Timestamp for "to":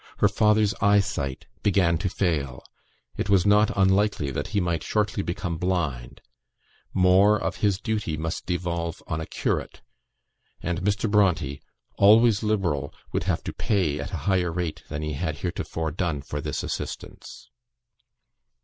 1.99-2.09, 13.43-13.53